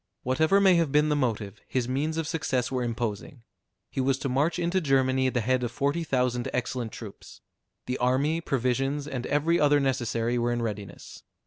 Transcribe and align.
Whatever 0.23 0.59
may 0.59 0.77
have 0.77 0.91
been 0.91 1.09
the 1.09 1.15
motive, 1.15 1.61
his 1.67 1.87
means 1.87 2.17
of 2.17 2.25
success 2.27 2.71
were 2.71 2.81
imposing. 2.83 3.43
He 3.91 4.01
was 4.01 4.17
to 4.17 4.29
march 4.29 4.57
into 4.57 4.81
Germany 4.81 5.27
at 5.27 5.35
the 5.35 5.41
head 5.41 5.61
of 5.61 5.71
forty 5.71 6.03
thousand 6.03 6.49
excellent 6.53 6.91
troops. 6.91 7.41
The 7.85 7.99
army, 7.99 8.41
provisions, 8.41 9.07
and 9.07 9.27
every 9.27 9.59
other 9.59 9.79
necessary 9.79 10.39
were 10.39 10.51
in 10.51 10.63
readiness. 10.63 11.21